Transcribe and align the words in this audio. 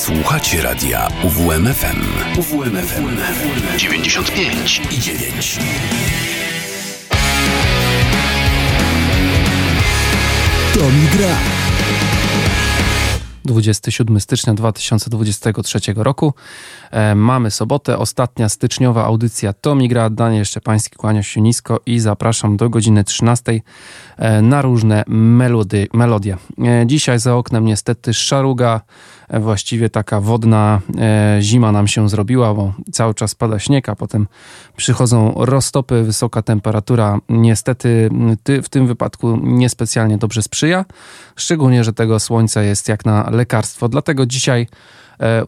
Słuchacie 0.00 0.62
radia 0.62 1.08
UWMFM. 1.24 2.02
UWMFM 2.38 3.16
95 3.76 4.80
i 4.90 5.00
9. 5.00 5.58
27 13.44 14.20
stycznia 14.20 14.54
2023 14.54 15.80
roku. 15.96 16.34
E, 16.90 17.14
mamy 17.14 17.50
sobotę, 17.50 17.98
ostatnia 17.98 18.48
styczniowa 18.48 19.04
audycja 19.04 19.52
To 19.52 19.74
Migra. 19.74 20.10
Daniel 20.10 20.44
Szczepański, 20.44 20.96
kłania 20.96 21.22
się 21.22 21.40
nisko 21.40 21.80
i 21.86 22.00
zapraszam 22.00 22.56
do 22.56 22.70
godziny 22.70 23.04
13 23.04 23.60
e, 24.16 24.42
na 24.42 24.62
różne 24.62 25.04
melody, 25.08 25.88
melodie. 25.92 26.36
E, 26.64 26.86
dzisiaj 26.86 27.18
za 27.18 27.36
oknem 27.36 27.64
niestety 27.64 28.14
szaruga, 28.14 28.80
właściwie 29.38 29.90
taka 29.90 30.20
wodna 30.20 30.80
e, 30.98 31.38
zima 31.40 31.72
nam 31.72 31.88
się 31.88 32.08
zrobiła, 32.08 32.54
bo 32.54 32.72
cały 32.92 33.14
czas 33.14 33.34
pada 33.34 33.58
śnieg, 33.58 33.88
a 33.88 33.96
potem 33.96 34.26
przychodzą 34.76 35.32
roztopy, 35.36 36.02
wysoka 36.02 36.42
temperatura 36.42 37.18
niestety 37.28 38.10
ty, 38.42 38.62
w 38.62 38.68
tym 38.68 38.86
wypadku 38.86 39.38
niespecjalnie 39.42 40.18
dobrze 40.18 40.42
sprzyja, 40.42 40.84
szczególnie, 41.36 41.84
że 41.84 41.92
tego 41.92 42.20
słońca 42.20 42.62
jest 42.62 42.88
jak 42.88 43.04
na 43.04 43.30
lekarstwo. 43.30 43.88
Dlatego 43.88 44.26
dzisiaj 44.26 44.66
e, 45.20 45.44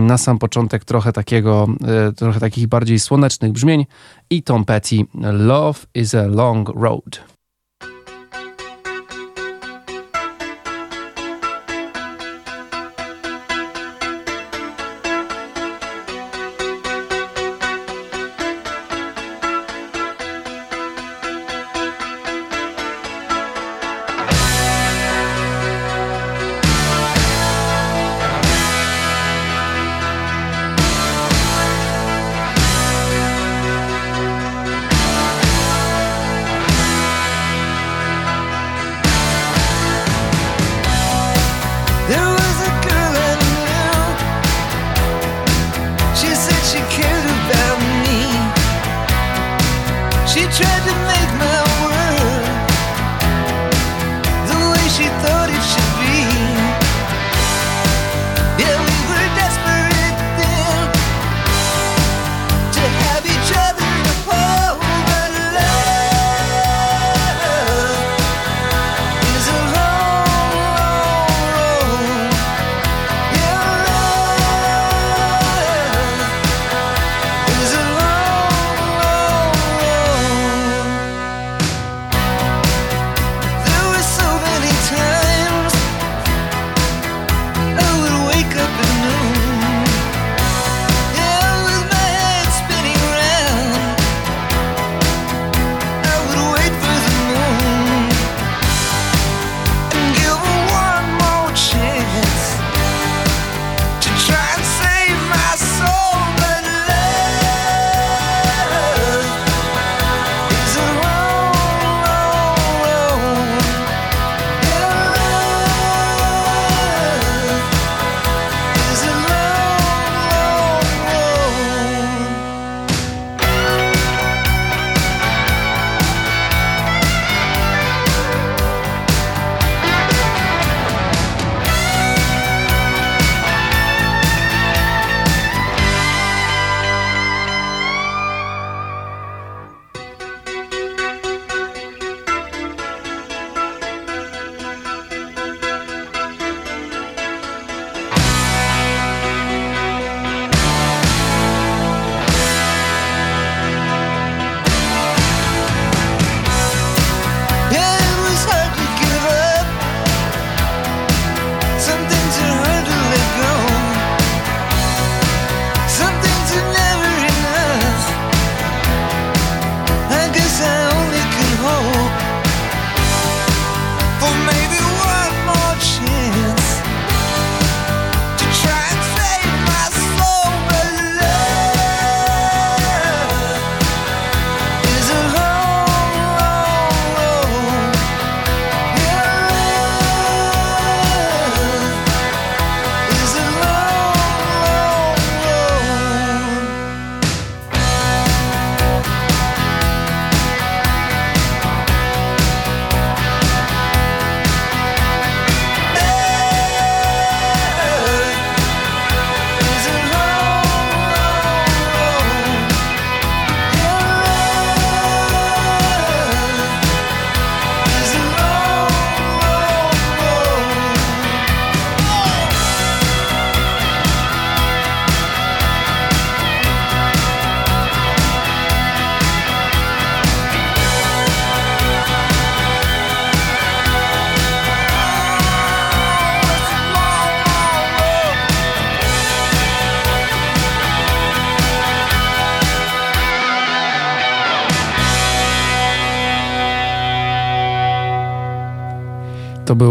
na 0.00 0.18
sam 0.18 0.38
początek 0.38 0.84
trochę 0.84 1.12
takiego, 1.12 1.66
e, 2.08 2.12
trochę 2.12 2.40
takich 2.40 2.66
bardziej 2.66 2.98
słonecznych 2.98 3.52
brzmień 3.52 3.86
i 4.30 4.42
Tom 4.42 4.64
Petty 4.64 4.96
Love 5.32 5.78
is 5.94 6.14
a 6.14 6.26
long 6.26 6.68
road. 6.68 7.37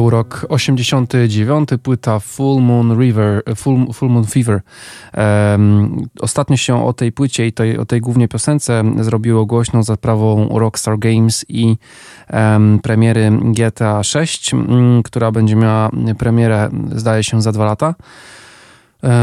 Rok 0.09 0.45
89, 0.49 1.69
płyta 1.83 2.19
Full 2.19 2.61
Moon 2.61 2.99
River, 2.99 3.43
Full, 3.55 3.93
Full 3.93 4.09
Moon 4.09 4.25
Fever. 4.25 4.61
Um, 5.17 6.07
ostatnio 6.19 6.57
się 6.57 6.85
o 6.85 6.93
tej 6.93 7.11
płycie 7.11 7.47
i 7.47 7.53
tej, 7.53 7.77
o 7.77 7.85
tej 7.85 8.01
głównej 8.01 8.27
piosence 8.27 8.83
zrobiło 8.99 9.45
głośno 9.45 9.83
za 9.83 9.95
sprawą 9.95 10.59
Rockstar 10.59 10.99
Games 10.99 11.45
i 11.49 11.77
um, 12.33 12.79
premiery 12.83 13.31
GTA 13.43 14.03
6, 14.03 14.53
um, 14.53 15.03
która 15.03 15.31
będzie 15.31 15.55
miała 15.55 15.89
premierę, 16.17 16.69
zdaje 16.95 17.23
się, 17.23 17.41
za 17.41 17.51
dwa 17.51 17.65
lata. 17.65 17.95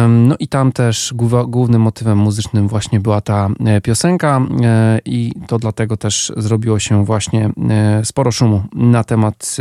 No 0.09 0.35
i 0.39 0.49
tam 0.49 0.73
też 0.73 1.15
głównym 1.47 1.83
motywem 1.83 2.19
muzycznym 2.19 2.69
właśnie 2.69 3.01
była 3.01 3.21
ta 3.21 3.49
e, 3.67 3.81
piosenka 3.81 4.41
e, 4.63 4.99
i 5.05 5.33
to 5.47 5.59
dlatego 5.59 5.97
też 5.97 6.33
zrobiło 6.37 6.79
się 6.79 7.05
właśnie 7.05 7.51
e, 7.71 8.05
sporo 8.05 8.33
szumu 8.33 8.63
na 8.75 9.05
temat 9.05 9.57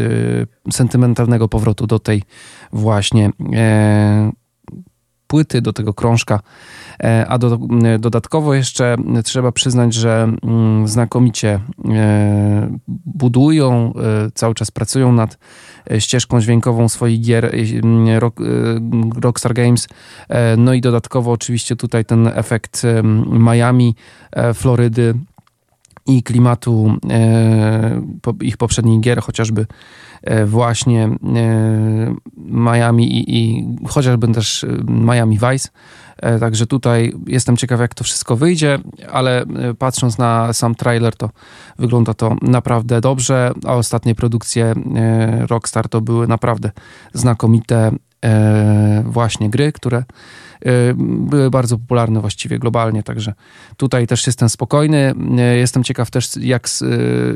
sentymentalnego 0.71 1.49
powrotu 1.49 1.87
do 1.87 1.99
tej 1.99 2.23
właśnie 2.73 3.31
płyty, 5.33 5.61
do 5.61 5.73
tego 5.73 5.93
krążka. 5.93 6.39
E, 7.03 7.25
a 7.27 7.37
do, 7.37 7.59
dodatkowo 7.99 8.53
jeszcze 8.53 8.95
trzeba 9.23 9.51
przyznać, 9.51 9.93
że 9.93 10.27
mm, 10.43 10.87
znakomicie 10.87 11.59
e, 11.85 12.77
budują, 13.05 13.93
e, 13.95 14.31
cały 14.33 14.53
czas 14.53 14.71
pracują 14.71 15.11
nad 15.11 15.37
ścieżką 15.99 16.41
dźwiękową 16.41 16.89
swoich 16.89 17.21
gier 17.21 17.51
Rock, 18.19 18.39
Rockstar 19.21 19.53
Games. 19.53 19.87
No 20.57 20.73
i 20.73 20.81
dodatkowo 20.81 21.31
oczywiście 21.31 21.75
tutaj 21.75 22.05
ten 22.05 22.27
efekt 22.27 22.81
Miami, 23.29 23.95
Florydy 24.53 25.13
i 26.05 26.23
klimatu 26.23 26.97
ich 28.41 28.57
poprzednich 28.57 29.01
gier, 29.01 29.21
chociażby 29.21 29.65
E, 30.23 30.45
właśnie 30.45 31.03
e, 31.05 32.15
Miami 32.37 33.17
i, 33.17 33.37
i 33.37 33.65
chociażby 33.87 34.27
też 34.27 34.63
e, 34.63 34.67
Miami 34.87 35.39
Vice. 35.51 35.69
Także 36.39 36.67
tutaj 36.67 37.13
jestem 37.27 37.57
ciekaw, 37.57 37.79
jak 37.79 37.93
to 37.93 38.03
wszystko 38.03 38.35
wyjdzie, 38.35 38.79
ale 39.11 39.45
patrząc 39.79 40.17
na 40.17 40.53
sam 40.53 40.75
trailer, 40.75 41.15
to 41.15 41.29
wygląda 41.79 42.13
to 42.13 42.35
naprawdę 42.41 43.01
dobrze, 43.01 43.51
a 43.65 43.73
ostatnie 43.73 44.15
produkcje 44.15 44.73
Rockstar 45.49 45.89
to 45.89 46.01
były 46.01 46.27
naprawdę 46.27 46.71
znakomite 47.13 47.91
właśnie 49.03 49.49
gry, 49.49 49.71
które 49.71 50.03
były 50.95 51.49
bardzo 51.49 51.77
popularne 51.77 52.21
właściwie 52.21 52.59
globalnie, 52.59 53.03
także 53.03 53.33
tutaj 53.77 54.07
też 54.07 54.27
jestem 54.27 54.49
spokojny. 54.49 55.13
Jestem 55.55 55.83
ciekaw 55.83 56.11
też, 56.11 56.29
jak, 56.37 56.67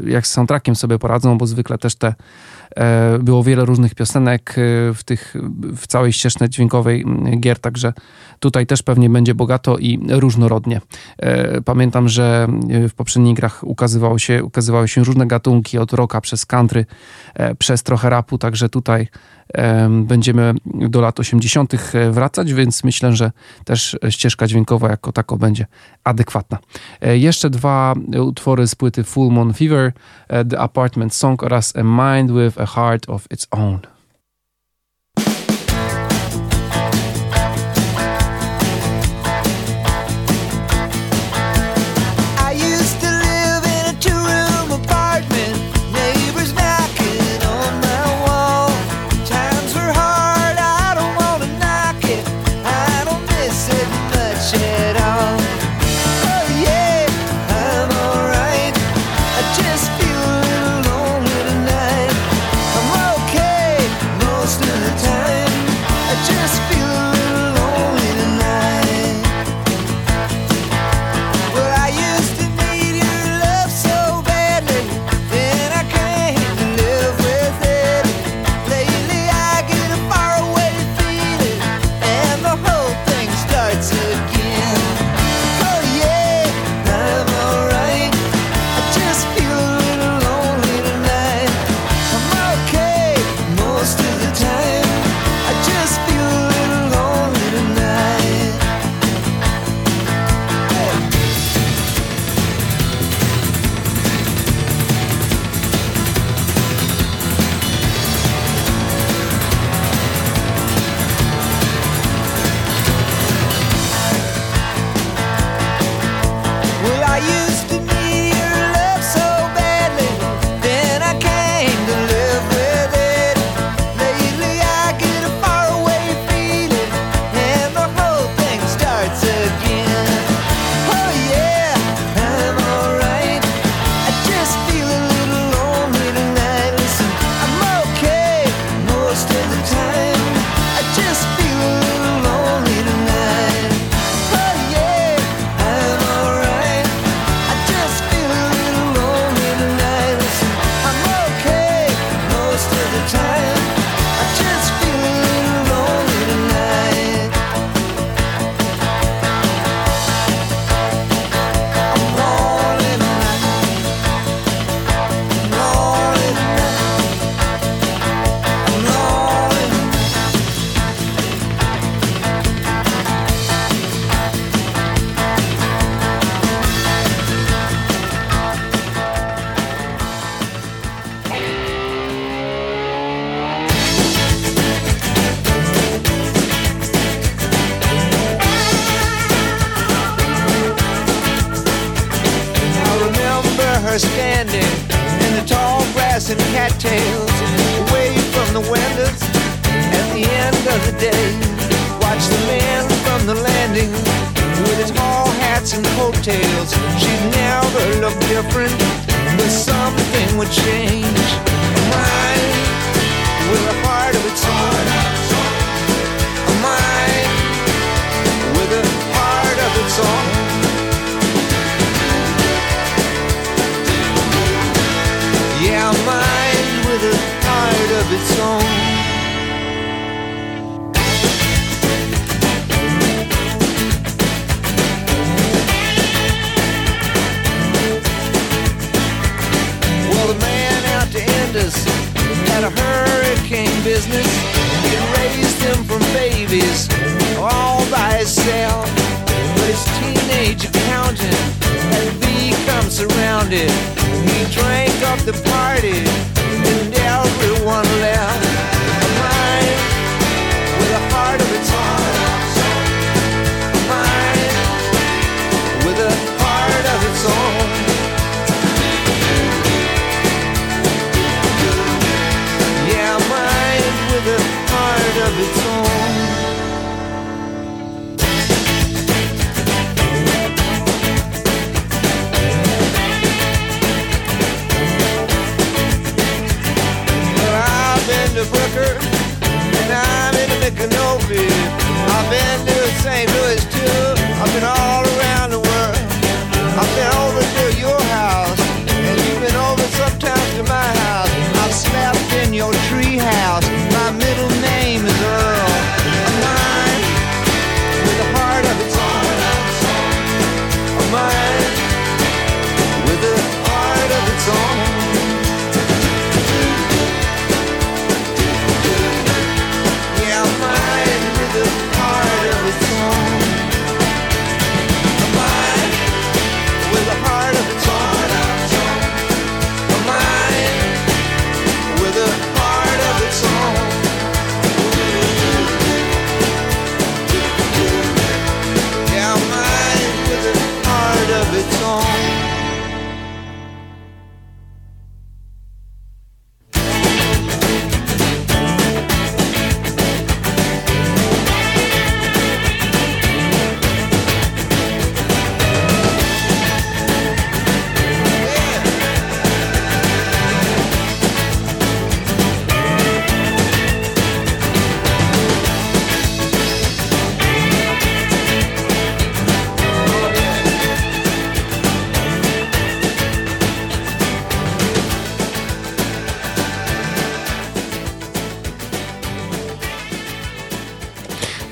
jak 0.07 0.27
z 0.27 0.31
soundtrackiem 0.31 0.75
sobie 0.75 0.99
poradzą, 0.99 1.37
bo 1.37 1.47
zwykle 1.47 1.77
też 1.77 1.95
te 1.95 2.13
było 3.19 3.43
wiele 3.43 3.65
różnych 3.65 3.95
piosenek 3.95 4.55
w, 4.93 4.99
tych, 5.05 5.35
w 5.75 5.87
całej 5.87 6.13
ścieżce 6.13 6.49
dźwiękowej 6.49 7.05
gier, 7.39 7.59
także 7.59 7.93
tutaj 8.39 8.65
też 8.65 8.83
pewnie 8.83 9.09
będzie 9.09 9.35
bogato 9.35 9.77
i 9.77 9.99
różnorodnie. 10.09 10.81
Pamiętam, 11.65 12.09
że 12.09 12.47
w 12.89 12.93
poprzednich 12.93 13.35
grach 13.35 13.63
ukazywało 13.63 14.19
się, 14.19 14.43
ukazywały 14.43 14.87
się 14.87 15.03
różne 15.03 15.27
gatunki, 15.27 15.77
od 15.77 15.93
rocka 15.93 16.21
przez 16.21 16.45
country, 16.45 16.85
przez 17.59 17.83
trochę 17.83 18.09
rapu, 18.09 18.37
także 18.37 18.69
tutaj 18.69 19.07
będziemy 19.89 20.53
do 20.65 21.01
lat 21.01 21.19
80. 21.19 21.73
wracać, 22.11 22.53
więc 22.53 22.83
myślę, 22.83 23.15
że 23.15 23.31
też 23.65 23.97
ścieżka 24.09 24.47
dźwiękowa 24.47 24.89
jako 24.89 25.11
tako 25.11 25.37
będzie 25.37 25.65
adekwatna. 26.03 26.57
Jeszcze 27.01 27.49
dwa 27.49 27.93
utwory 28.19 28.67
z 28.67 28.75
płyty 28.75 29.03
Full 29.03 29.31
Moon 29.31 29.53
Fever, 29.53 29.93
The 30.49 30.59
Apartment 30.59 31.13
Song 31.13 31.43
oraz 31.43 31.73
A 31.75 31.83
Mind 31.83 32.31
with 32.31 32.61
a 32.61 32.65
Heart 32.65 33.09
of 33.09 33.27
Its 33.31 33.47
Own. 33.51 33.79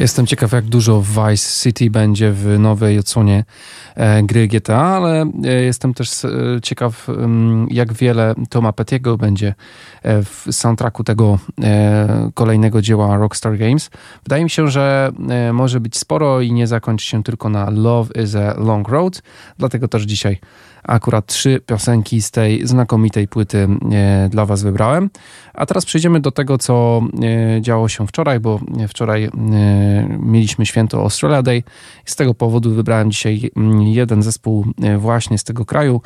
Jestem 0.05 0.25
ciekaw, 0.27 0.51
jak 0.51 0.65
dużo 0.65 1.01
Vice 1.01 1.63
City 1.63 1.89
będzie 1.89 2.31
w 2.31 2.59
nowej 2.59 2.99
odsłonie 2.99 3.43
e, 3.95 4.23
gry 4.23 4.47
GTA, 4.47 4.81
ale 4.81 5.31
e, 5.43 5.51
jestem 5.51 5.93
też 5.93 6.25
e, 6.25 6.29
ciekaw, 6.63 7.09
mm, 7.09 7.67
jak 7.71 7.93
wiele 7.93 8.35
Toma 8.49 8.73
Petiego 8.73 9.17
będzie 9.17 9.53
w 10.03 10.47
soundtracku 10.51 11.03
tego 11.03 11.39
kolejnego 12.33 12.81
dzieła 12.81 13.17
Rockstar 13.17 13.57
Games. 13.57 13.89
Wydaje 14.23 14.43
mi 14.43 14.49
się, 14.49 14.67
że 14.67 15.11
może 15.53 15.79
być 15.79 15.97
sporo 15.97 16.41
i 16.41 16.53
nie 16.53 16.67
zakończy 16.67 17.05
się 17.05 17.23
tylko 17.23 17.49
na 17.49 17.69
Love 17.69 18.23
is 18.23 18.35
a 18.35 18.53
Long 18.59 18.87
Road, 18.89 19.21
dlatego 19.57 19.87
też 19.87 20.03
dzisiaj 20.03 20.39
akurat 20.87 21.25
trzy 21.25 21.61
piosenki 21.65 22.21
z 22.21 22.31
tej 22.31 22.67
znakomitej 22.67 23.27
płyty 23.27 23.67
e, 23.91 24.29
dla 24.29 24.45
Was 24.45 24.63
wybrałem. 24.63 25.09
A 25.53 25.65
teraz 25.65 25.85
przejdziemy 25.85 26.19
do 26.19 26.31
tego, 26.31 26.57
co 26.57 27.01
e, 27.57 27.61
działo 27.61 27.89
się 27.89 28.07
wczoraj, 28.07 28.39
bo 28.39 28.59
wczoraj 28.87 29.23
e, 29.23 29.29
mieliśmy 30.19 30.65
święto 30.65 31.01
Australia 31.01 31.41
Day 31.41 31.63
i 32.07 32.11
z 32.11 32.15
tego 32.15 32.33
powodu 32.33 32.71
wybrałem 32.71 33.11
dzisiaj 33.11 33.51
mm, 33.55 33.81
jeden 33.81 34.23
zespół 34.23 34.65
właśnie 34.97 35.37
z 35.37 35.43
tego 35.43 35.65
kraju. 35.65 36.01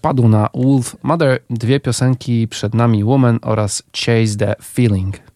Padł 0.00 0.28
na 0.28 0.48
Wolf 0.54 0.96
Mother, 1.02 1.38
dwie 1.50 1.80
piosenki 1.80 2.48
przed 2.48 2.74
nami 2.74 3.04
Woman 3.04 3.38
oraz 3.42 3.82
Chase 3.96 4.36
the 4.38 4.54
Feeling. 4.62 5.31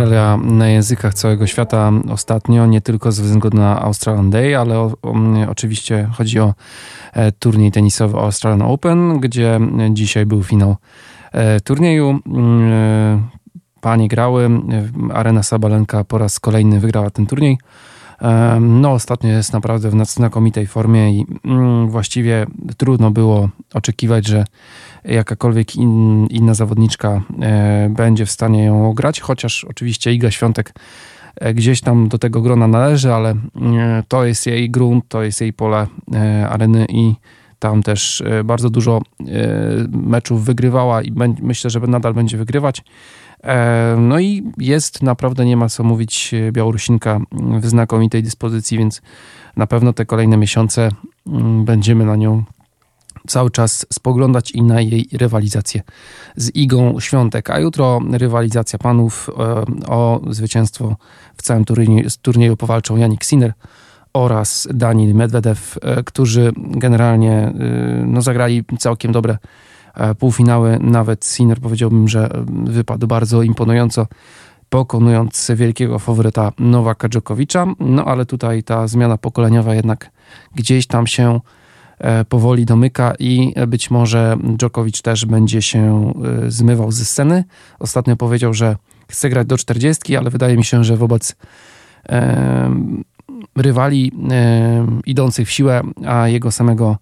Australia 0.00 0.36
na 0.36 0.68
językach 0.68 1.14
całego 1.14 1.46
świata 1.46 1.92
ostatnio, 2.10 2.66
nie 2.66 2.80
tylko 2.80 3.12
ze 3.12 3.22
względu 3.22 3.58
na 3.58 3.82
Australian 3.82 4.30
Day, 4.30 4.58
ale 4.58 4.78
o, 4.78 4.92
o, 5.02 5.14
oczywiście 5.48 6.08
chodzi 6.12 6.40
o 6.40 6.54
e, 7.12 7.32
turniej 7.32 7.72
tenisowy 7.72 8.18
Australian 8.18 8.62
Open, 8.62 9.20
gdzie 9.20 9.60
dzisiaj 9.90 10.26
był 10.26 10.42
finał 10.42 10.76
e, 11.32 11.60
turnieju. 11.60 12.18
Mm, 12.26 12.72
e, 12.72 13.22
Panie 13.80 14.08
grały, 14.08 14.44
e, 15.10 15.14
Arena 15.14 15.42
Sabalenka 15.42 16.04
po 16.04 16.18
raz 16.18 16.40
kolejny 16.40 16.80
wygrała 16.80 17.10
ten 17.10 17.26
turniej. 17.26 17.58
E, 18.22 18.60
No, 18.60 18.92
ostatnio 18.92 19.30
jest 19.30 19.52
naprawdę 19.52 19.90
w 19.90 20.04
znakomitej 20.04 20.66
formie 20.66 21.12
i 21.12 21.26
mm, 21.44 21.88
właściwie 21.88 22.46
trudno 22.76 23.10
było 23.10 23.48
oczekiwać, 23.74 24.26
że 24.26 24.44
jakakolwiek 25.04 25.76
in, 25.76 26.26
inna 26.26 26.54
zawodniczka 26.54 27.22
e, 27.42 27.88
będzie 27.90 28.26
w 28.26 28.30
stanie 28.30 28.64
ją 28.64 28.90
ograć, 28.90 29.20
chociaż 29.20 29.64
oczywiście 29.64 30.12
Iga 30.12 30.30
Świątek 30.30 30.72
e, 31.36 31.54
gdzieś 31.54 31.80
tam 31.80 32.08
do 32.08 32.18
tego 32.18 32.42
grona 32.42 32.66
należy, 32.66 33.14
ale 33.14 33.30
e, 33.30 33.36
to 34.08 34.24
jest 34.24 34.46
jej 34.46 34.70
grunt, 34.70 35.04
to 35.08 35.22
jest 35.22 35.40
jej 35.40 35.52
pole 35.52 35.86
areny 36.50 36.86
i 36.88 37.14
tam 37.58 37.82
też 37.82 38.22
bardzo 38.44 38.70
dużo 38.70 39.02
meczów 39.90 40.44
wygrywała 40.44 41.02
i 41.02 41.12
myślę, 41.42 41.70
że 41.70 41.80
nadal 41.80 42.14
będzie 42.14 42.36
wygrywać. 42.36 42.82
No 43.98 44.20
i 44.20 44.42
jest 44.58 45.02
naprawdę, 45.02 45.44
nie 45.44 45.56
ma 45.56 45.68
co 45.68 45.84
mówić, 45.84 46.34
Białorusinka 46.52 47.20
w 47.60 47.66
znakomitej 47.66 48.22
dyspozycji, 48.22 48.78
więc 48.78 49.02
na 49.56 49.66
pewno 49.66 49.92
te 49.92 50.06
kolejne 50.06 50.36
miesiące 50.36 50.88
mm, 51.26 51.64
będziemy 51.64 52.04
na 52.04 52.16
nią 52.16 52.44
cały 53.26 53.50
czas 53.50 53.86
spoglądać 53.92 54.50
i 54.50 54.62
na 54.62 54.80
jej 54.80 55.08
rywalizację 55.12 55.82
z 56.36 56.56
Igą 56.56 57.00
Świątek. 57.00 57.50
A 57.50 57.58
jutro 57.58 58.00
rywalizacja 58.12 58.78
panów 58.78 59.30
e, 59.38 59.64
o 59.86 60.20
zwycięstwo 60.30 60.96
w 61.36 61.42
całym 61.42 61.64
turnieju, 61.64 62.08
turnieju 62.22 62.56
powalczą 62.56 62.96
Janik 62.96 63.24
Sinner 63.24 63.52
oraz 64.12 64.68
Daniel 64.74 65.14
Medvedew, 65.14 65.78
e, 65.82 66.02
którzy 66.02 66.52
generalnie 66.56 67.32
e, 67.32 67.52
no, 68.06 68.22
zagrali 68.22 68.64
całkiem 68.78 69.12
dobre 69.12 69.38
półfinały. 70.18 70.78
Nawet 70.80 71.24
Sinner 71.24 71.60
powiedziałbym, 71.60 72.08
że 72.08 72.30
wypadł 72.64 73.06
bardzo 73.06 73.42
imponująco, 73.42 74.06
pokonując 74.68 75.50
wielkiego 75.54 75.98
faworyta 75.98 76.52
Nowaka 76.58 77.08
Dżokowicza. 77.08 77.66
No 77.80 78.04
ale 78.04 78.26
tutaj 78.26 78.62
ta 78.62 78.86
zmiana 78.86 79.18
pokoleniowa 79.18 79.74
jednak 79.74 80.10
gdzieś 80.54 80.86
tam 80.86 81.06
się 81.06 81.40
powoli 82.28 82.64
domyka 82.64 83.14
i 83.18 83.54
być 83.68 83.90
może 83.90 84.36
Dżokowicz 84.56 85.02
też 85.02 85.26
będzie 85.26 85.62
się 85.62 86.12
e, 86.46 86.50
zmywał 86.50 86.92
ze 86.92 87.04
sceny. 87.04 87.44
Ostatnio 87.78 88.16
powiedział, 88.16 88.54
że 88.54 88.76
chce 89.08 89.28
grać 89.28 89.46
do 89.46 89.58
40, 89.58 90.16
ale 90.16 90.30
wydaje 90.30 90.56
mi 90.56 90.64
się, 90.64 90.84
że 90.84 90.96
wobec 90.96 91.36
e, 92.08 92.70
rywali 93.56 94.12
e, 94.30 94.86
idących 95.06 95.48
w 95.48 95.50
siłę, 95.50 95.82
a 96.06 96.28
jego 96.28 96.50
samego, 96.52 96.96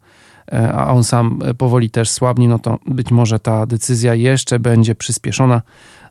e, 0.52 0.72
a 0.72 0.90
on 0.92 1.04
sam 1.04 1.38
powoli 1.58 1.90
też 1.90 2.11
słabnie, 2.11 2.48
no 2.48 2.58
to 2.58 2.78
być 2.87 3.11
może 3.11 3.38
ta 3.38 3.66
decyzja 3.66 4.14
jeszcze 4.14 4.58
będzie 4.58 4.94
przyspieszona. 4.94 5.62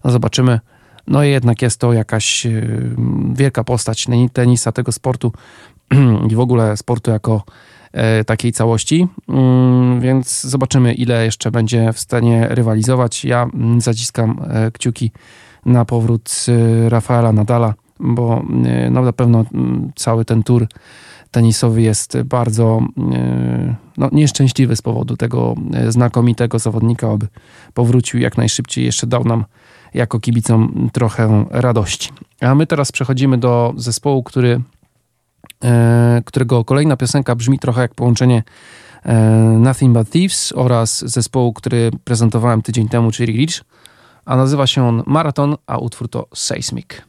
No 0.03 0.11
zobaczymy. 0.11 0.59
No 1.07 1.23
i 1.23 1.29
jednak 1.29 1.61
jest 1.61 1.79
to 1.79 1.93
jakaś 1.93 2.45
e, 2.45 2.51
wielka 3.33 3.63
postać 3.63 4.07
tenisa, 4.33 4.71
tego 4.71 4.91
sportu 4.91 5.31
i 6.31 6.35
w 6.35 6.39
ogóle 6.39 6.77
sportu 6.77 7.11
jako 7.11 7.35
e, 7.35 7.43
takiej 8.25 8.51
całości, 8.51 9.07
Mm, 9.97 10.01
więc 10.01 10.41
zobaczymy 10.41 10.93
ile 10.93 11.25
jeszcze 11.25 11.51
będzie 11.51 11.93
w 11.93 11.99
stanie 11.99 12.47
rywalizować. 12.49 13.25
Ja 13.25 13.43
mm, 13.53 13.81
zaciskam 13.81 14.41
e, 14.49 14.71
kciuki 14.71 15.11
na 15.65 15.85
powrót 15.85 16.45
e, 16.47 16.89
Rafaela 16.89 17.31
Nadala, 17.31 17.73
bo 17.99 18.43
e, 18.65 18.89
no, 18.89 19.01
na 19.01 19.13
pewno 19.13 19.45
mm, 19.53 19.91
cały 19.95 20.25
ten 20.25 20.43
tur 20.43 20.67
tenisowy 21.31 21.81
jest 21.81 22.21
bardzo 22.21 22.81
e, 23.13 23.75
no, 23.97 24.09
nieszczęśliwy 24.11 24.75
z 24.75 24.81
powodu 24.81 25.17
tego 25.17 25.55
e, 25.73 25.91
znakomitego 25.91 26.59
zawodnika, 26.59 27.11
aby 27.11 27.27
powrócił 27.73 28.19
jak 28.19 28.37
najszybciej, 28.37 28.85
jeszcze 28.85 29.07
dał 29.07 29.23
nam 29.23 29.45
jako 29.93 30.19
kibicom 30.19 30.89
trochę 30.93 31.45
radości. 31.49 32.09
A 32.41 32.55
my 32.55 32.67
teraz 32.67 32.91
przechodzimy 32.91 33.37
do 33.37 33.73
zespołu, 33.77 34.23
który, 34.23 34.49
e, 34.51 34.61
którego 36.25 36.65
kolejna 36.65 36.97
piosenka 36.97 37.35
brzmi 37.35 37.59
trochę 37.59 37.81
jak 37.81 37.95
połączenie 37.95 38.43
e, 39.03 39.15
Nothing 39.59 39.97
But 39.97 40.09
Thieves 40.09 40.53
oraz 40.55 40.99
zespołu, 41.09 41.53
który 41.53 41.91
prezentowałem 42.03 42.61
tydzień 42.61 42.89
temu, 42.89 43.11
czyli 43.11 43.33
Rich, 43.33 43.61
a 44.25 44.35
nazywa 44.35 44.67
się 44.67 44.87
on 44.87 45.03
Marathon, 45.05 45.55
a 45.67 45.77
utwór 45.77 46.09
to 46.09 46.27
Seismic. 46.33 47.06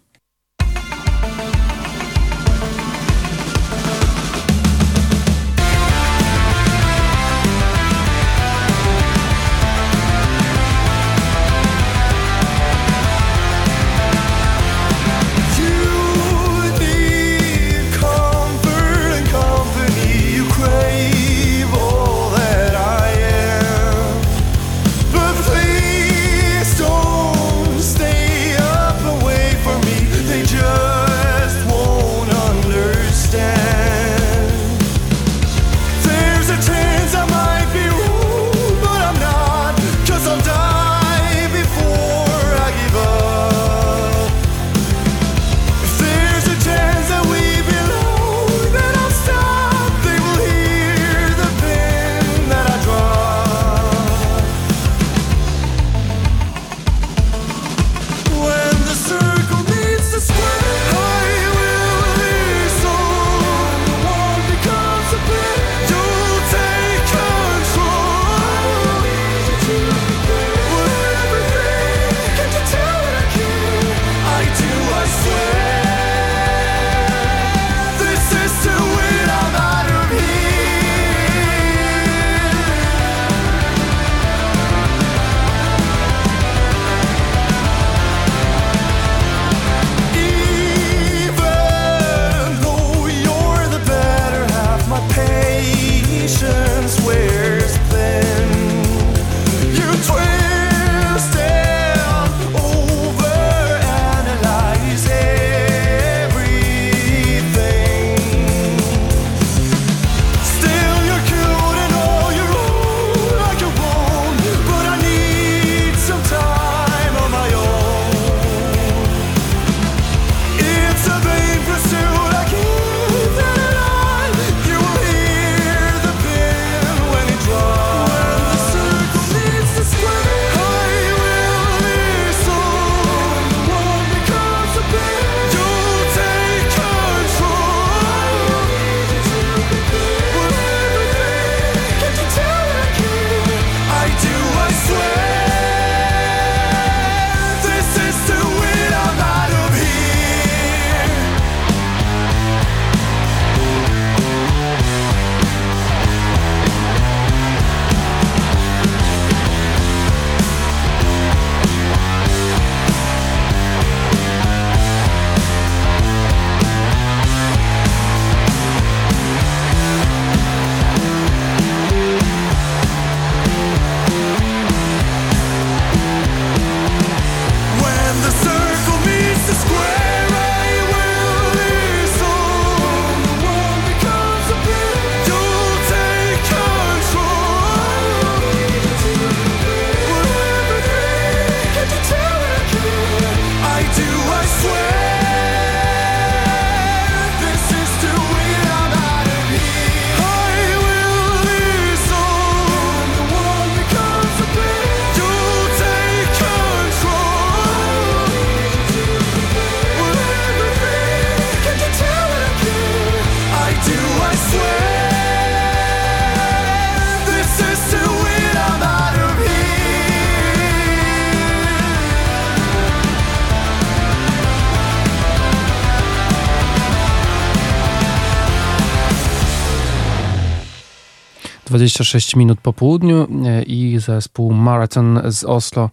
26 231.69 232.37
minut 232.37 232.61
po 232.61 232.73
południu 232.73 233.27
e, 233.45 233.63
i 233.63 233.99
zespół 233.99 234.53
Marathon 234.53 235.21
z 235.25 235.45
Oslo 235.45 235.91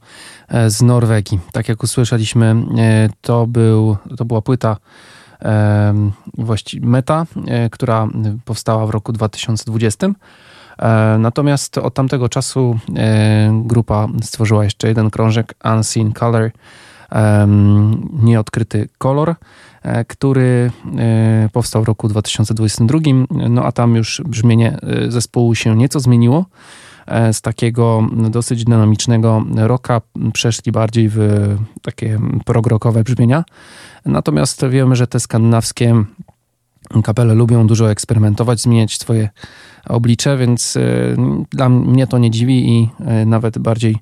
e, 0.47 0.69
z 0.69 0.81
Norwegii. 0.81 1.39
Tak 1.51 1.69
jak 1.69 1.83
usłyszeliśmy, 1.83 2.55
e, 2.77 3.09
to, 3.21 3.47
był, 3.47 3.97
to 4.17 4.25
była 4.25 4.41
płyta 4.41 4.77
właściwie 6.38 6.88
Meta, 6.88 7.25
która 7.71 8.07
powstała 8.45 8.85
w 8.85 8.89
roku 8.89 9.11
2020. 9.13 10.07
Natomiast 11.19 11.77
od 11.77 11.93
tamtego 11.93 12.29
czasu 12.29 12.79
grupa 13.51 14.07
stworzyła 14.23 14.63
jeszcze 14.63 14.88
jeden 14.88 15.09
krążek 15.09 15.53
Unseen 15.75 16.13
Color, 16.13 16.51
nieodkryty 18.23 18.89
kolor. 18.97 19.35
E, 19.85 20.05
który 20.05 20.71
e, 20.97 21.49
powstał 21.53 21.83
w 21.83 21.87
roku 21.87 22.07
2022. 22.07 22.99
No 23.49 23.63
a 23.65 23.71
tam 23.71 23.95
już 23.95 24.21
brzmienie 24.25 24.77
e, 24.81 25.11
zespołu 25.11 25.55
się 25.55 25.75
nieco 25.77 25.99
zmieniło. 25.99 26.45
Z 27.31 27.41
takiego 27.41 28.07
dosyć 28.29 28.63
dynamicznego 28.63 29.45
rocka 29.55 30.01
przeszli 30.33 30.71
bardziej 30.71 31.09
w 31.09 31.19
takie 31.81 32.19
progrokowe 32.45 33.03
brzmienia. 33.03 33.43
Natomiast 34.05 34.65
wiemy, 34.69 34.95
że 34.95 35.07
te 35.07 35.19
skandynawskie 35.19 36.03
kapele 37.01 37.34
lubią 37.34 37.67
dużo 37.67 37.91
eksperymentować, 37.91 38.62
zmieniać 38.62 38.97
swoje 38.97 39.29
oblicze, 39.86 40.38
więc 40.38 40.77
dla 41.51 41.69
mnie 41.69 42.08
to 42.08 42.17
nie 42.17 42.31
dziwi 42.31 42.69
i 42.69 42.89
nawet 43.25 43.58
bardziej 43.60 43.97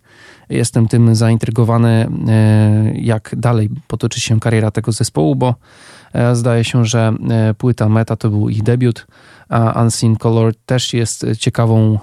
jestem 0.50 0.88
tym 0.88 1.16
zaintrygowany, 1.16 2.08
e, 2.28 2.92
jak 2.96 3.36
dalej 3.38 3.70
potoczy 3.88 4.20
się 4.20 4.40
kariera 4.40 4.72
tego 4.72 4.92
zespołu, 4.92 5.36
bo 5.36 5.56
zdaje 6.34 6.64
się, 6.64 6.86
że 6.86 7.14
e, 7.30 7.54
płyta 7.54 7.90
Meta 7.90 8.16
to 8.16 8.30
był 8.30 8.50
ich 8.50 8.64
debiut, 8.64 9.08
a 9.50 9.82
Unseen 9.82 10.16
Color 10.16 10.54
też 10.66 10.94
jest 10.94 11.26
ciekawą, 11.40 12.00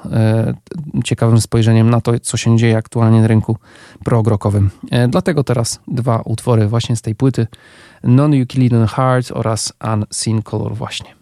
ciekawym 1.05 1.41
spojrzeniem 1.41 1.91
na 1.91 2.01
to, 2.01 2.21
co 2.21 2.37
się 2.37 2.57
dzieje 2.57 2.77
aktualnie 2.77 3.21
na 3.21 3.27
rynku 3.27 3.57
progrokowym. 4.05 4.71
Dlatego 5.09 5.45
teraz 5.45 5.81
dwa 5.89 6.23
utwory 6.25 6.67
właśnie 6.67 6.97
z 6.97 7.03
tej 7.03 7.15
płyty 7.15 7.47
Non-Euclidean 8.05 8.87
Heart 8.87 9.33
oraz 9.33 9.73
Unseen 9.95 10.43
Color 10.43 10.75
właśnie. 10.75 11.20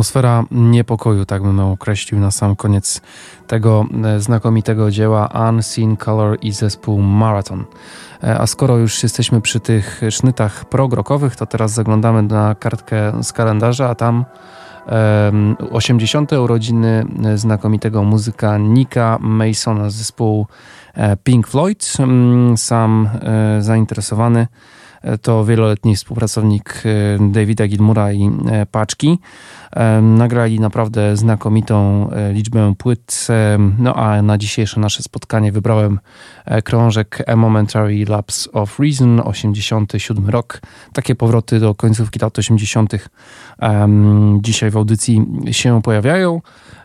Atmosfera 0.00 0.44
niepokoju, 0.50 1.24
tak 1.24 1.42
bym 1.42 1.58
ją 1.58 1.72
określił 1.72 2.20
na 2.20 2.30
sam 2.30 2.56
koniec 2.56 3.00
tego 3.46 3.84
e, 4.04 4.20
znakomitego 4.20 4.90
dzieła 4.90 5.48
Unseen 5.48 5.96
Color 5.96 6.38
i 6.42 6.52
zespół 6.52 7.02
Marathon. 7.02 7.64
E, 8.24 8.38
a 8.38 8.46
skoro 8.46 8.76
już 8.76 9.02
jesteśmy 9.02 9.40
przy 9.40 9.60
tych 9.60 10.00
sznytach 10.10 10.64
progrokowych, 10.64 11.36
to 11.36 11.46
teraz 11.46 11.72
zaglądamy 11.72 12.22
na 12.22 12.54
kartkę 12.54 13.22
z 13.22 13.32
kalendarza, 13.32 13.88
a 13.88 13.94
tam 13.94 14.24
80. 15.70 16.32
urodziny 16.32 17.04
znakomitego 17.34 18.04
muzyka 18.04 18.58
Nika 18.58 19.18
Masona 19.20 19.90
z 19.90 19.94
zespołu 19.94 20.46
e, 20.94 21.16
Pink 21.16 21.48
Floyd. 21.48 21.92
Mm, 21.98 22.56
sam 22.56 23.08
zainteresowany 23.60 24.46
to 25.22 25.44
wieloletni 25.44 25.96
współpracownik 25.96 26.82
Davida 27.20 27.66
Gilmura 27.66 28.12
i 28.12 28.30
Paczki. 28.70 29.18
Nagrali 30.02 30.60
naprawdę 30.60 31.16
znakomitą 31.16 32.10
e, 32.10 32.32
liczbę 32.32 32.74
płyt. 32.78 33.26
No 33.78 33.94
a 33.94 34.22
na 34.22 34.38
dzisiejsze 34.38 34.80
nasze 34.80 35.02
spotkanie 35.02 35.52
wybrałem 35.52 35.98
e, 36.44 36.62
krążek 36.62 37.22
A 37.26 37.36
Momentary 37.36 38.04
Lapse 38.08 38.52
of 38.52 38.80
Reason, 38.80 39.20
87 39.24 40.28
rok. 40.28 40.60
Takie 40.92 41.14
powroty 41.14 41.60
do 41.60 41.74
końcówki 41.74 42.18
lat 42.18 42.38
80. 42.38 42.92
dzisiaj 44.40 44.70
w 44.70 44.76
audycji 44.76 45.26
się 45.50 45.82
pojawiają. 45.82 46.40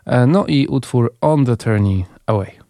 E, 0.05 0.28
no 0.28 0.45
i 0.45 0.68
utwór 0.68 1.13
On 1.22 1.45
the 1.45 1.57
Turning 1.57 2.07
Away. 2.26 2.64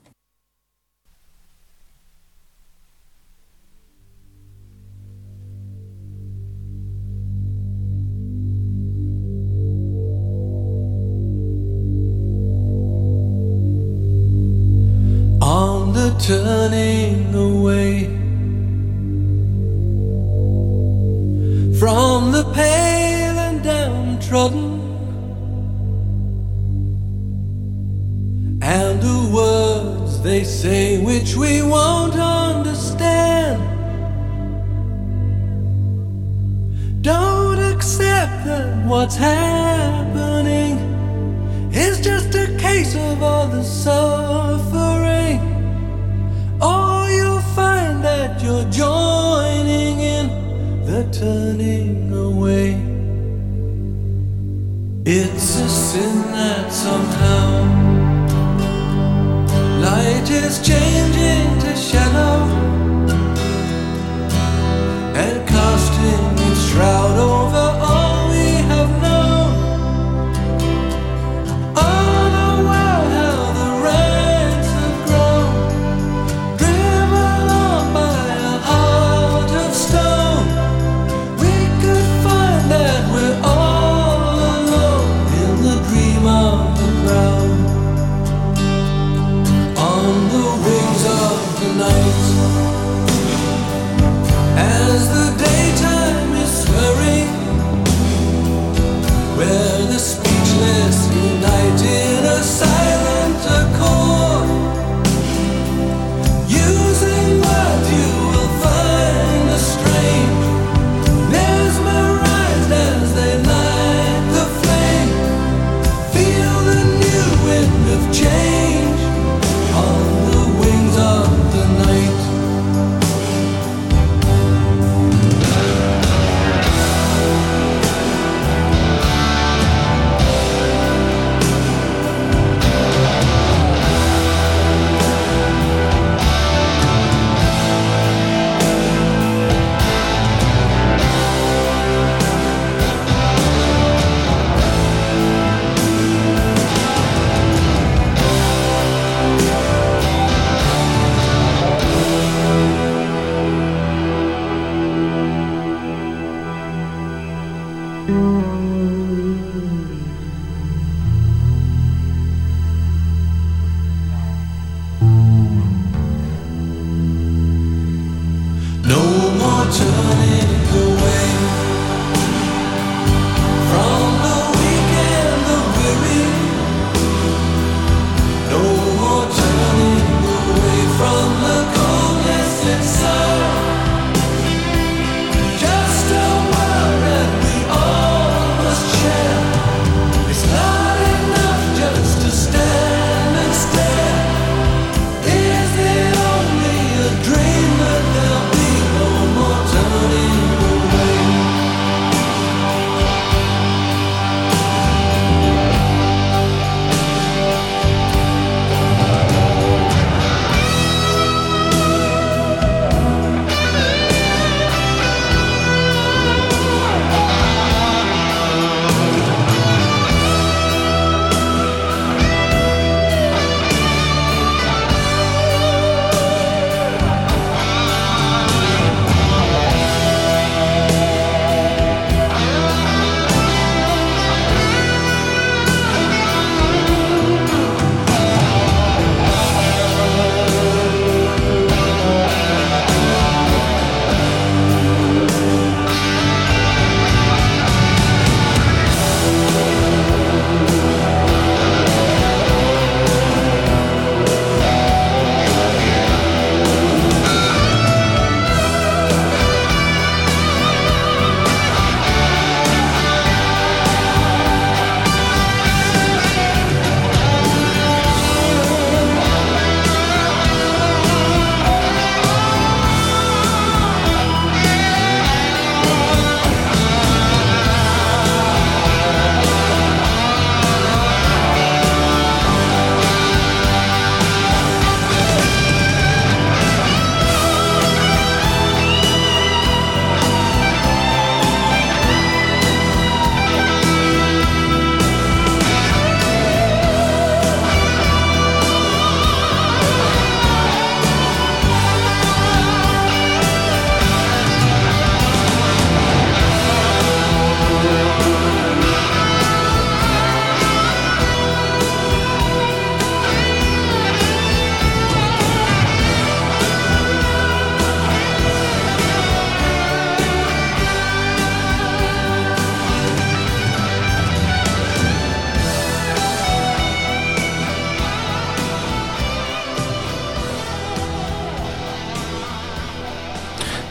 Turning 16.19 17.33
away 17.35 18.05
from 21.79 22.31
the 22.31 22.43
pale 22.53 23.37
and 23.37 23.63
downtrodden 23.63 24.81
and 28.61 29.01
the 29.01 29.31
words 29.33 30.21
they 30.21 30.43
say 30.43 30.97
which 31.03 31.35
we 31.35 31.61
won't 31.61 32.15
understand. 32.15 33.61
Don't 37.01 37.59
accept 37.59 38.45
that 38.45 38.85
what's 38.87 39.15
happening 39.15 40.77
is 41.71 41.99
just 42.01 42.33
a 42.33 42.47
case 42.57 42.95
of 42.95 43.21
all 43.21 43.47
the 43.47 43.63
suffering 43.63 45.54
that 48.05 48.39
you're 48.43 48.69
joining 48.69 49.99
in 49.99 50.25
the 50.85 51.01
turning 51.11 52.13
away. 52.13 52.69
It's 55.07 55.49
a 55.65 55.67
sin 55.67 56.15
that 56.37 56.71
somehow 56.71 57.45
light 59.87 60.27
is 60.29 60.55
changing 60.71 61.47
to 61.63 61.71
shadow 61.75 62.35
and 65.23 65.37
casting 65.49 66.25
its 66.47 66.61
shroud 66.69 67.17
over 67.17 67.64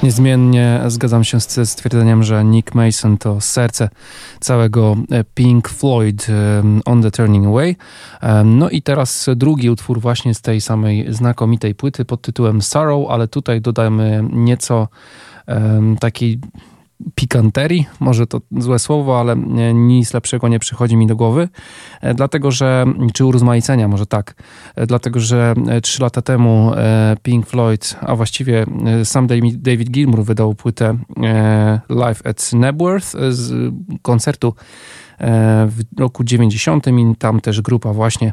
Niezmiennie 0.04 0.80
zgadzam 0.86 1.24
się 1.24 1.40
z 1.40 1.70
stwierdzeniem, 1.70 2.22
że 2.22 2.44
Nick 2.44 2.74
Mason 2.74 3.18
to 3.18 3.40
serce 3.40 3.88
całego 4.40 4.96
e, 5.10 5.24
Pink 5.34 5.68
Floyd 5.68 6.26
e, 6.28 6.62
On 6.84 7.02
the 7.02 7.10
Turning 7.10 7.46
Away. 7.46 7.76
E, 8.22 8.44
no 8.44 8.70
i 8.70 8.82
teraz 8.82 9.26
drugi 9.36 9.70
utwór 9.70 10.00
właśnie 10.00 10.34
z 10.34 10.40
tej 10.40 10.60
samej 10.60 11.06
znakomitej 11.08 11.74
płyty 11.74 12.04
pod 12.04 12.22
tytułem 12.22 12.62
Sorrow, 12.62 13.10
ale 13.10 13.28
tutaj 13.28 13.60
dodajmy 13.60 14.24
nieco 14.32 14.88
takiej 16.00 16.38
pikanterii, 17.14 17.86
może 18.00 18.26
to 18.26 18.40
złe 18.58 18.78
słowo, 18.78 19.20
ale 19.20 19.36
nic 19.74 20.14
lepszego 20.14 20.48
nie 20.48 20.58
przychodzi 20.58 20.96
mi 20.96 21.06
do 21.06 21.16
głowy, 21.16 21.48
e, 22.00 22.14
dlatego 22.14 22.50
że, 22.50 22.84
czy 23.12 23.24
urozmaicenia, 23.24 23.88
może 23.88 24.06
tak, 24.06 24.34
e, 24.76 24.86
dlatego 24.86 25.20
że 25.20 25.54
e, 25.68 25.80
trzy 25.80 26.02
lata 26.02 26.22
temu 26.22 26.72
Pink 27.22 27.46
Floyd, 27.46 27.96
a 28.00 28.16
właściwie 28.16 28.66
sam 29.04 29.26
David 29.56 29.90
Gilmour 29.90 30.24
wydał 30.24 30.54
płytę 30.54 30.98
Live 31.88 32.26
at 32.26 32.52
Nebworth 32.52 33.08
z 33.30 33.72
koncertu 34.02 34.54
w 35.66 35.80
roku 35.98 36.24
90 36.24 36.86
i 36.86 37.16
tam 37.18 37.40
też 37.40 37.60
grupa 37.60 37.92
właśnie 37.92 38.32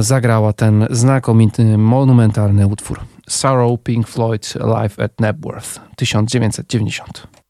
zagrała 0.00 0.52
ten 0.52 0.86
znakomity, 0.90 1.78
monumentalny 1.78 2.66
utwór. 2.66 3.00
Sorrow 3.28 3.82
Pink 3.82 4.08
Floyd 4.08 4.54
Live 4.54 5.00
at 5.00 5.20
Nebworth 5.20 5.80
1990. 5.96 7.41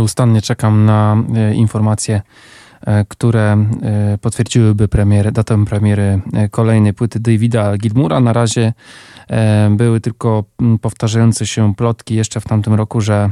Nieustannie 0.00 0.42
czekam 0.42 0.84
na 0.84 1.16
informacje, 1.54 2.22
które 3.08 3.66
potwierdziłyby 4.20 4.88
premierę, 4.88 5.32
datę 5.32 5.64
premiery 5.64 6.20
kolejnej 6.50 6.94
płyty 6.94 7.20
Davida 7.20 7.76
Gilmura. 7.76 8.20
Na 8.20 8.32
razie 8.32 8.72
były 9.70 10.00
tylko 10.00 10.44
powtarzające 10.80 11.46
się 11.46 11.74
plotki 11.74 12.14
jeszcze 12.14 12.40
w 12.40 12.44
tamtym 12.44 12.74
roku, 12.74 13.00
że 13.00 13.30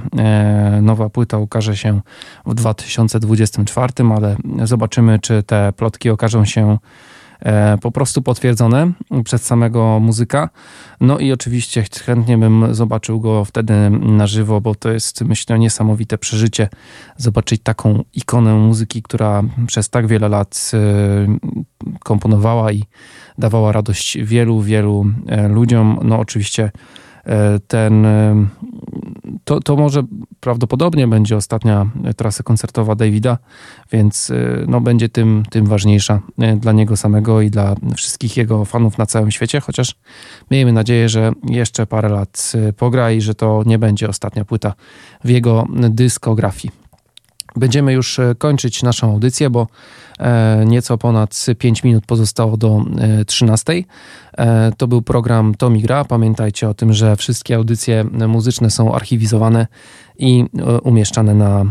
nowa 0.83 1.09
płyta 1.11 1.39
ukaże 1.39 1.77
się 1.77 2.01
w 2.47 2.55
2024, 2.55 3.93
ale 4.17 4.37
zobaczymy, 4.65 5.19
czy 5.19 5.43
te 5.43 5.73
plotki 5.73 6.11
okażą 6.11 6.45
się 6.45 6.79
E, 6.79 7.18
po 7.81 7.91
prostu 7.91 8.23
potwierdzone 8.23 8.93
przez 9.25 9.43
samego 9.43 10.01
muzyka. 10.01 10.49
No 11.01 11.19
i 11.19 11.33
oczywiście 11.33 11.85
chętnie 12.05 12.39
bym 12.39 12.75
zobaczył 12.75 13.21
go 13.21 13.45
wtedy 13.45 13.91
na 13.91 14.27
żywo, 14.27 14.61
bo 14.61 14.75
to 14.75 14.91
jest 14.91 15.25
myślę 15.25 15.59
niesamowite 15.59 16.19
przeżycie 16.19 16.69
zobaczyć 17.17 17.63
taką 17.63 18.05
ikonę 18.15 18.55
muzyki, 18.55 19.03
która 19.03 19.43
przez 19.67 19.91
tak 19.91 20.07
wiele 20.07 20.29
lat 20.29 20.71
e, 20.75 20.79
komponowała 22.05 22.73
i 22.73 22.83
dawała 23.39 23.73
radość 23.73 24.19
wielu, 24.23 24.61
wielu 24.61 25.07
e, 25.27 25.49
ludziom. 25.49 26.01
No 26.05 26.19
oczywiście 26.19 26.71
ten, 27.69 28.07
to, 29.49 29.61
to 29.61 29.77
może 29.77 30.03
prawdopodobnie 30.41 31.09
będzie 31.09 31.37
ostatnia 31.37 31.87
trasa 32.17 32.43
koncertowa 32.43 32.95
Davida, 32.95 33.39
więc 33.93 34.33
no, 34.67 34.81
będzie 34.81 35.09
tym, 35.09 35.43
tym 35.51 35.67
ważniejsza 35.67 36.21
dla 36.57 36.73
niego 36.73 36.97
samego 36.97 37.41
i 37.41 37.51
dla 37.51 37.75
wszystkich 37.97 38.37
jego 38.37 38.65
fanów 38.65 38.99
na 38.99 39.07
całym 39.07 39.31
świecie, 39.31 39.61
chociaż 39.61 39.95
miejmy 40.51 40.73
nadzieję, 40.73 41.09
że 41.09 41.33
jeszcze 41.49 41.87
parę 41.87 42.09
lat 42.09 42.53
pogra 42.77 43.13
i 43.13 43.21
że 43.21 43.35
to 43.35 43.63
nie 43.67 43.79
będzie 43.79 44.09
ostatnia 44.09 44.45
płyta 44.45 44.75
w 45.25 45.29
jego 45.29 45.67
dyskografii. 45.91 46.75
Będziemy 47.57 47.93
już 47.93 48.21
kończyć 48.39 48.83
naszą 48.83 49.13
audycję, 49.13 49.51
bo 49.51 49.67
E, 49.67 50.08
nieco 50.67 50.99
ponad 50.99 51.47
5 51.59 51.85
minut 51.85 52.07
pozostało 52.07 52.57
do 52.57 52.85
13. 53.27 53.73
E, 53.73 53.85
e, 54.39 54.73
to 54.77 54.89
był 54.89 55.03
program 55.03 55.55
Tomi 55.55 55.83
Gra. 55.83 56.05
Pamiętajcie 56.05 56.69
o 56.69 56.75
tym, 56.75 56.93
że 56.93 57.17
wszystkie 57.17 57.57
audycje 57.57 58.05
muzyczne 58.29 58.71
są 58.71 58.95
archiwizowane 58.95 59.67
i 60.19 60.45
umieszczane 60.83 61.35
na 61.35 61.65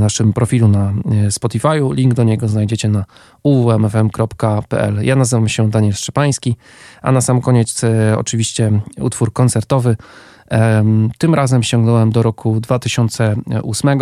naszym 0.00 0.32
profilu 0.32 0.68
na 0.68 0.92
Spotify'u. 1.28 1.94
Link 1.94 2.14
do 2.14 2.24
niego 2.24 2.48
znajdziecie 2.48 2.88
na 2.88 3.04
uwmfm.pl. 3.42 4.98
Ja 5.02 5.16
nazywam 5.16 5.48
się 5.48 5.70
Daniel 5.70 5.92
Szczepański, 5.92 6.56
a 7.02 7.12
na 7.12 7.20
sam 7.20 7.40
koniec 7.40 7.82
oczywiście 8.16 8.80
utwór 9.00 9.32
koncertowy. 9.32 9.96
Tym 11.18 11.34
razem 11.34 11.62
sięgnąłem 11.62 12.12
do 12.12 12.22
roku 12.22 12.60
2008 12.60 13.98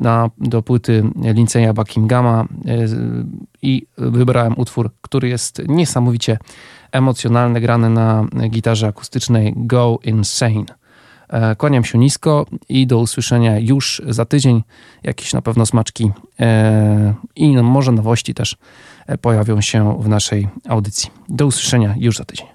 na, 0.00 0.30
do 0.38 0.62
płyty 0.62 1.02
Linceya 1.34 1.72
Buckinghama 1.74 2.44
e, 2.44 2.86
i 3.62 3.86
wybrałem 3.98 4.54
utwór, 4.56 4.90
który 5.00 5.28
jest 5.28 5.62
niesamowicie 5.68 6.38
emocjonalny, 6.92 7.60
grany 7.60 7.90
na 7.90 8.26
gitarze 8.50 8.86
akustycznej 8.86 9.52
Go 9.56 9.98
Insane. 10.04 10.64
E, 11.28 11.56
kłaniam 11.56 11.84
się 11.84 11.98
nisko 11.98 12.46
i 12.68 12.86
do 12.86 12.98
usłyszenia 12.98 13.58
już 13.58 14.02
za 14.08 14.24
tydzień. 14.24 14.62
Jakieś 15.02 15.32
na 15.32 15.42
pewno 15.42 15.66
smaczki 15.66 16.10
e, 16.40 17.14
i 17.36 17.54
no, 17.54 17.62
może 17.62 17.92
nowości 17.92 18.34
też 18.34 18.56
pojawią 19.20 19.60
się 19.60 19.98
w 20.00 20.08
naszej 20.08 20.48
audycji. 20.68 21.10
Do 21.28 21.46
usłyszenia 21.46 21.94
już 21.98 22.16
za 22.16 22.24
tydzień. 22.24 22.46